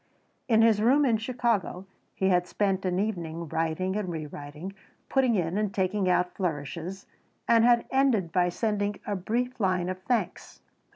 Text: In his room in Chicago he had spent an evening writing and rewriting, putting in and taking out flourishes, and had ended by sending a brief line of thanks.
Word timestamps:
In 0.47 0.63
his 0.63 0.81
room 0.81 1.05
in 1.05 1.17
Chicago 1.17 1.85
he 2.15 2.29
had 2.29 2.47
spent 2.47 2.85
an 2.85 2.97
evening 2.97 3.47
writing 3.47 3.95
and 3.95 4.09
rewriting, 4.09 4.73
putting 5.09 5.35
in 5.35 5.59
and 5.59 5.71
taking 5.71 6.09
out 6.09 6.33
flourishes, 6.33 7.05
and 7.47 7.63
had 7.63 7.85
ended 7.91 8.31
by 8.31 8.49
sending 8.49 8.99
a 9.05 9.15
brief 9.15 9.59
line 9.59 9.89
of 9.89 10.01
thanks. 10.01 10.59